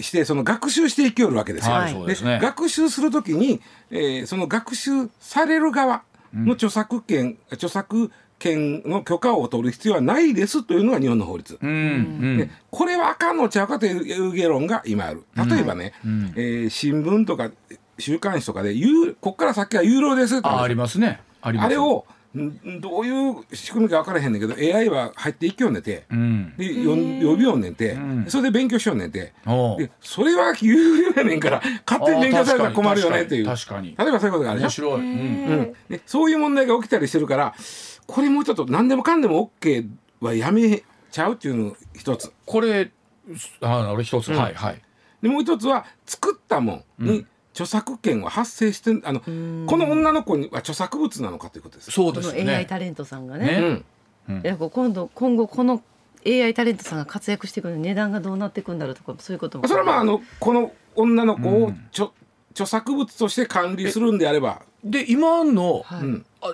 [0.00, 1.74] して、その学習していきよるわけですよ。
[1.74, 2.38] はいですね。
[2.42, 3.60] 学習するときに、
[3.90, 11.58] えーその学習される側の著作権、著作権の許可を取る必要はないですというのが日本の法律。
[11.60, 11.72] うんう
[12.34, 12.36] ん。
[12.38, 15.24] でこれはあかんのちゃうかという議論が今ある。
[15.48, 17.50] 例えばね、えー新聞とか
[17.98, 21.20] 週刊誌とかで有ここから先は有料ですってあありますね。
[21.40, 22.15] ありますあれをん
[22.80, 26.54] どういう仕組みか分からへんねんけど AI は入っていきよんねんて、うん。
[26.56, 28.26] でよん呼びよんねんて、ん。
[28.28, 29.32] それで勉強しよんねんて、
[29.78, 33.46] でそれは有料やねんから勝手に勉強されたら困るよねっていう。
[33.46, 33.96] 確かに。
[33.96, 34.90] 例えばそういうことがあるでしょ？
[34.90, 37.54] 面白い、うんうん、でそういう問題が起きたりしてるから
[38.06, 39.88] これもうちょっと何でもかんでも OK
[40.20, 42.30] はやめちゃうっていうの一つ。
[42.44, 42.90] これ
[43.60, 44.38] ああれ一つ、うん。
[44.38, 44.82] はいはい。
[45.22, 49.26] でもう一つは作ったもんに著作権は発生してあのこ
[49.78, 51.90] の女の子には著作物なのかということです。
[51.90, 53.46] そうですよ AI ねタレントさんがね。
[53.46, 53.82] ね。
[54.28, 54.36] うん。
[54.38, 55.82] いや今度今後この
[56.26, 59.66] AI タレントさんが活躍していくのに値段がどうなっていくんだろうとかそういうことも。
[59.66, 61.86] それはまああのこの女の子をうん。
[61.88, 62.10] 著,、
[62.50, 66.00] 著作物として管理するんであれば、で今の、は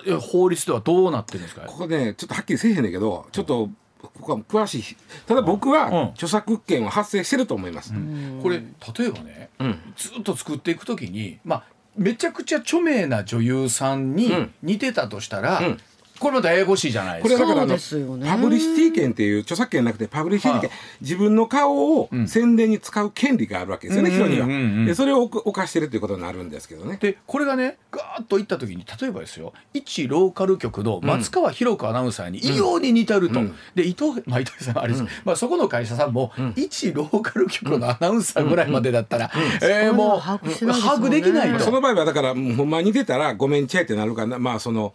[0.07, 0.11] い。
[0.21, 1.61] 法律ではどうなってるんですか？
[1.67, 3.69] ここねちょっとはっきりせえへんねんけどちょっと
[4.03, 4.97] ここは詳しい。
[5.25, 6.03] ただ僕はうん。
[6.09, 7.93] 著作権は発生してると思います。
[8.41, 8.57] これ
[8.97, 9.93] 例えばねうん。
[9.95, 11.63] ずっと作っていくときにまあ
[11.95, 14.53] めちゃくちゃ著名な女優さんにうん。
[14.61, 15.79] 似てたとしたら、うん
[16.23, 17.37] これまたややこしいじゃないですか。
[17.37, 18.29] そうこれはだからあのですよね。
[18.29, 20.79] パブリシティ権っていう著作権なくてパブリシティ権、はい。
[21.01, 24.15] 自分の顔をうん宣伝に使う権利があるわけですよね、うん。
[24.15, 26.97] うん人には、うんうんでそれを犯犯してるということになるんですけどね。
[26.99, 33.55] でこれがねガーッといった時に例えばですよ一ローカル局の松川博子アナウンサーに異様に似てると、うん。
[33.75, 35.09] で伊藤,、まあ、伊藤さんはあれです、うん。
[35.25, 36.53] まあ、そこの会社さんも、ん。
[36.55, 39.31] 一ローカル局のアナウンサーぐらいまでだったら、
[39.61, 41.53] えーうんもう把握しないですもんね把握できないと。
[41.53, 44.39] まあその場合はだからもうほんまに似てたらごめんちゃいってなるかな。
[44.39, 44.93] まあその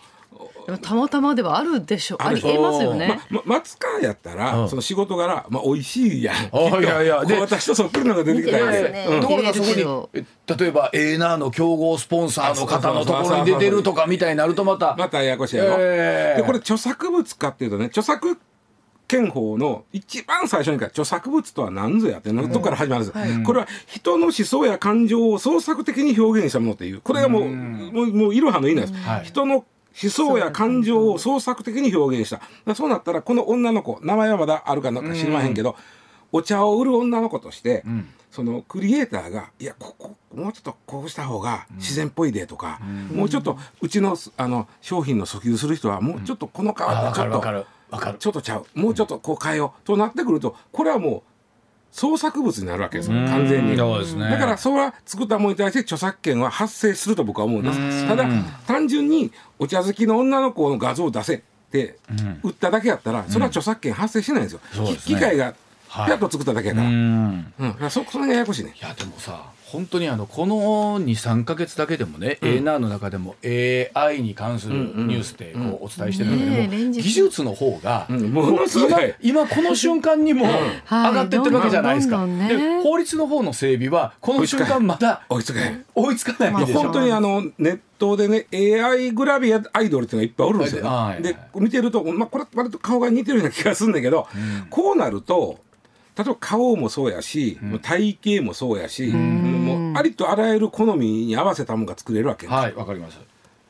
[0.83, 2.19] たまたまではあるでしょう。
[2.21, 3.21] ありえますよね。
[3.31, 4.69] まま松川やったら、うん。
[4.69, 9.07] その仕事柄、まあ、美味しいやいやいやで私とそっくりなのが出てきたんでね。
[9.09, 9.21] うん。
[9.21, 10.25] ところがそこにえ
[10.59, 14.95] 例えばエーナーの競合スポンサーの方のところに出てるとかみたいになるとまた。
[14.97, 18.39] またややこしいやろ、えーでこれ著作物かっていうとね著作
[19.09, 23.43] 権法の一番最初にから著作物とは何ぞやっていうのとこから始まるんです、はい。
[23.43, 27.01] これは人の思想や感情を創作的に表現したものっていう。
[27.01, 29.25] これがもう、もうもういろはのいいなんです、はい。
[29.25, 29.65] 人の
[30.01, 32.31] 思想や感情を創作的に表現し
[32.67, 32.75] た。
[32.75, 35.77] そうなったらこの女の子名前はまだあるかどうか知りまへんけど、
[36.33, 38.09] お茶を売る女の子として、ん。
[38.31, 42.79] そのクリエイターが「いやここもうちょっとこうした方が自然っぽいで」とか、
[43.13, 47.67] もうちょっとうちのあの商品の訴求する人はもうちょっとこの顔ちょっとかるわかる。
[47.91, 48.19] わかる。
[48.19, 48.67] ちょっとちゃう。
[48.75, 51.23] もうちょっとこう変えようとなってくるとこれはもう
[51.91, 53.77] 創作物になるわけですよ完全に。
[53.77, 54.31] そうですね。
[54.31, 58.07] だからそれは作ったものに対して著作権は発生すると僕は思うんです。
[58.07, 58.27] ただ
[58.67, 61.41] 単純にお茶好きの女の子の画像を出せっ
[61.71, 61.99] て
[62.43, 65.17] 売っただけやったらそれは著作権発生しないんですよ、そうですね。
[65.17, 65.55] 機械が
[65.89, 66.07] はい。
[66.07, 67.55] ピャッと作っただけやから、ううんん。
[67.59, 68.75] だからそそれがややこしいね。
[68.79, 78.33] いやでもさ本当にあのこの23か月だけでもね、A&R の中でも AI に関するニュースでこうお伝えしてるんだけども、技術の方が、うん。
[78.33, 80.53] も今今この瞬間にも上
[80.85, 82.27] はいがってってるわけじゃないですか。
[82.27, 86.65] で法律の方の整備はこの瞬間まだ追いつかへん追いつかない。
[86.73, 90.89] 本当にあのネットでね AI グラビアアイドルっていうのがいっぱいおるんですよ、ね。
[90.89, 94.27] はいで見てると、まあ、これ割と顔が似てるような気がするんだけど、
[94.71, 95.59] こうなると
[96.19, 99.13] 例えば顔もそうやし、体型もそうやし、
[99.77, 103.19] もうありとあらゆる好みに合わせたものが作れるわけ、はいわかります。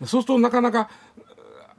[0.01, 0.89] そうするとなかなか、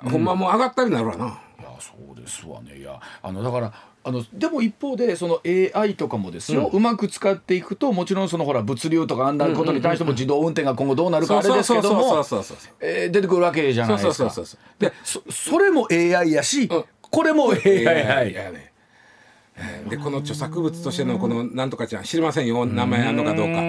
[0.03, 1.25] ほんまもう上がったりなるわな。
[1.59, 2.77] いやそうですわね。
[2.77, 12.23] いやあのだからあのでも一方でその AI とかもですよ、うまく使っていくともちろんそのほら物流とかあんなことに対しても自動運転が今後どうなるかあれですけども
[12.79, 14.31] 出てくるわけじゃないですか
[14.79, 18.71] でそそれも AI やし、うんこれも AI いやね
[19.55, 23.59] えーでこの著作物としてのこのなんとかちゃん知りませんよ名前あんのかどうか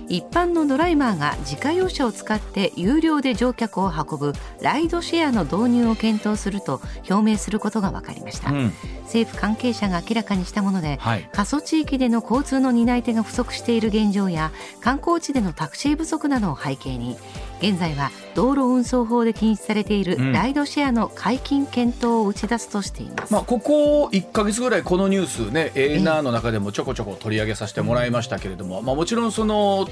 [0.08, 6.80] 一般のドライバーが自家用車を使って有料で乗客を運ぶライドシェアの導入を検討すると
[7.10, 8.72] 表明することが分かりました、うん。
[9.04, 11.28] 政府関係者が明らかにしたもので、はい。
[11.32, 17.16] 過疎地域での交通の担い手が不足している現状や観光地でのタクシー不足などを背景に
[17.60, 29.88] 現在は道路運送法で禁止されているライドシェアの解禁検討を打ち出すとしています、まあ、ここ1か月ぐらいこのニュースね ANR の中でもちょこちょこ取り上げさせてもらいましたけれども、まあ、もちろんその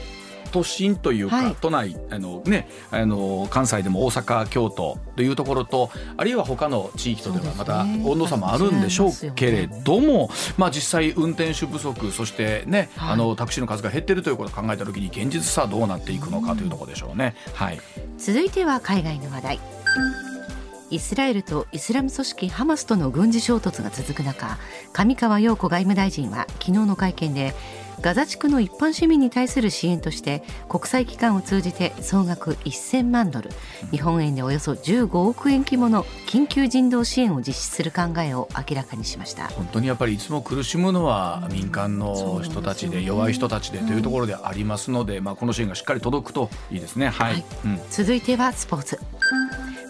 [0.52, 17.34] 都心というか、はい、都内あの、ね、あの関西でも大阪京都というところとあるいは他の地域とではまた温度差もあるんでしょうけれども、ね、まあ、実際運転手不足そしてね、はい、あのタクシーの数が減っているということを考えた時に現実さどうなっていくのかというところでしょうね。
[17.54, 17.80] はい、
[18.18, 19.60] 続いては海外の話題。
[20.92, 24.58] イスラエルとイスラム組織ハマスとの軍事衝突が続く中
[24.92, 27.54] 上川陽子外務大臣は昨日の会見で
[28.00, 33.50] ガザ地区の一般市民に対する支援として国際機関を通じて総額1000万ドル
[33.90, 39.48] 日本円でおよそ15億円規模の緊急人道支援を実施する考えを明らかにしました。
[39.48, 47.08] 本当にやっぱりいつも苦しむのは民間の人たちで弱い人たちでというところでありますので、まあ、この支援がしっかり届くといいですね。
[47.08, 48.98] はい、はい、うん、続いてはスポーツ。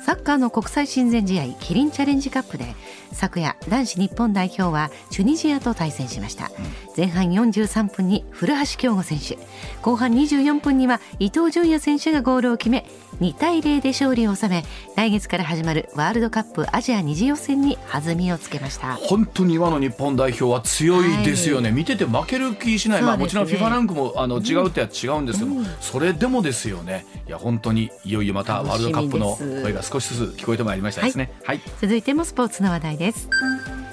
[0.04, 2.74] サッカーの国際親善試合キリンチャレンジカップで
[3.12, 6.50] 昨夜男子日本代表はチュニジアと対戦しました、
[6.96, 9.38] 前半43分に古橋京吾選手。
[9.82, 12.86] 後半24分には伊東純也選手がゴールを決め
[13.20, 14.64] 2対0で勝利を収め
[14.96, 18.94] 来月から始まるワールドカップアジア二次予選に弾みをつけました。
[18.94, 27.06] 本当に今の日本代表は強いですよね、はい、見てて負ける気しない、ね、まあ、もちろん FIFA ランクもあの違うってやつ違うんですけど、うん、それでもですよね。
[27.28, 33.28] いや本当にいよいよまたワールドカップの声が少しずつ聞こえてまいりましたですね、はい、はい、続いてもスポーツの話題です。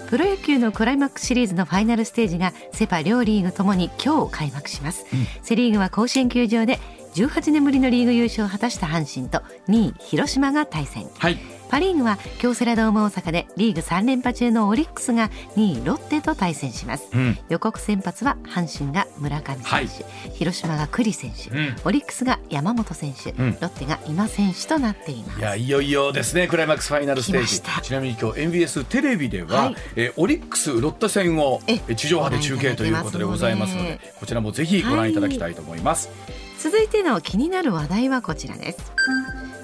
[0.07, 6.80] プロ野球のクライマックスシリーズのファイナルステージがセ・パ両リーグともに今日開幕します、うん、セ・リーグは甲子園球場で
[7.14, 11.38] 18年ぶりのリーグ優勝を果たした阪神と2位広島が対戦、はい、
[11.70, 19.88] パ・リーグは京セラドーム大阪でリーグ3連覇中のオリックスが2位ロッテと対戦します、うん、予告先発は阪神が村上選手、はい、
[20.34, 25.40] 広島が栗選手、うん、オリックスが山本選手、うん、ロッテが今選手となっています。
[25.40, 27.62] いやいよいよですねクライマックスファイナルステージ。
[27.84, 31.62] ちなみに今日 MBS テレビでは、はい、えオリックスロッテ戦を
[31.96, 36.18] 地上波で中継ということでございますのでこちらもぜひご覧いただきたいと思います、はい、
[36.60, 38.92] 続いての気になる話題はこちらです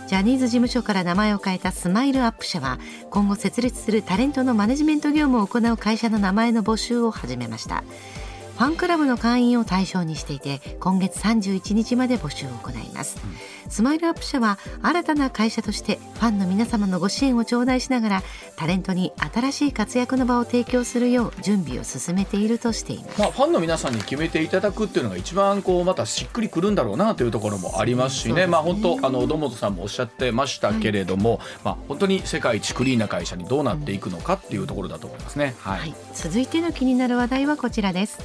[0.08, 2.80] ジャニーズ事務所から名前を変えたスマイルアップ社は
[3.10, 7.84] 今後設立するタレントのマネジメント業務を行う会社の名前の募集を始めました。
[8.56, 13.36] ファンクラブの会員を対象にしていて今月31日まで募集を行います、うん、
[13.70, 18.24] スマイルアップ社は新たな会社としてファンの皆様のご支援を頂戴しながら
[18.55, 38.20] タレントに新しい活躍の場を提供するよう準備を進めているとしています、まあ、ファンの皆さんに決めていただくっていうのが一番こうまたしっくりくるんだろうなというところもありますしね、ね、まあ本当あの堂本さんもおっしゃってましたけれども、はい、まあ本当に世界一クリーンな会社にどうなっていくのかっていうところだと思いますね、はい、はい、続いての気になる話題はこちらです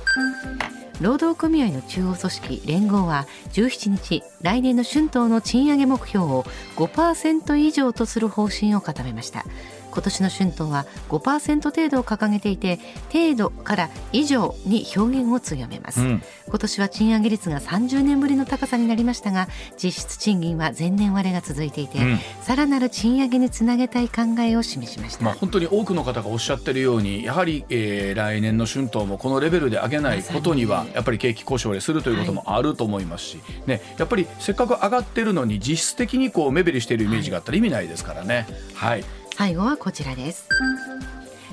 [1.01, 6.45] 労働組合の中央組織連合は17日来年の春闘の賃上げ目標を
[6.77, 9.45] 5%以上とする方針を固めました。
[9.91, 12.79] 今年の春闘は5%程度を掲げていて
[13.13, 19.49] 程度から以上に表現を強めます、うん、今年は賃上げ率が30年ぶりの高さになりましたが
[19.83, 38.47] 実質賃金は前年割れが続いていて、うん、さらなる賃上げにつなげたい考えを示しました、まあ、本当に多くの方がおっしゃってるようにやはり、えー、来年の春闘もこのレベルで上げないことにはやっぱり景気故障でするということもあると思いますし、はい、ね、やっぱりせっかく上がってるのに実質的にこう目減りしているイメージがあったら意味ないですからね。
[38.75, 39.05] はい
[39.41, 40.47] 最後はこちらです。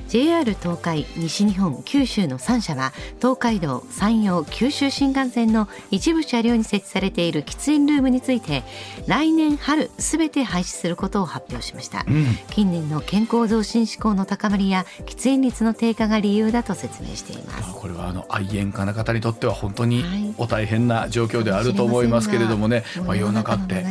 [0.10, 8.64] JR 東海西日本九州の3社は東海道山陽九州新幹線の一部車両に設置されている喫煙ルームについて
[9.08, 17.74] 来年春すべて廃止することを発表しました、うん、近年の健康増進志向の高まりや喫煙率の低下が理由だと説明しています。
[17.74, 23.86] これはあの愛煙家の方にとっては本当にお大変な状況であると思いますけれどもね、はい、まあ、世の中って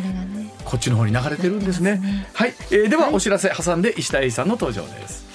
[0.66, 2.26] こっちの方に流れてるんですね。
[2.34, 5.25] はい、えー、ではお知らせ挟んで石田英さんの登場です。